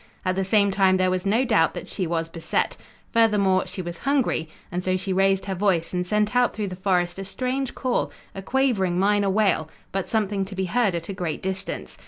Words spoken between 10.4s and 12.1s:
to be heard at a great distance.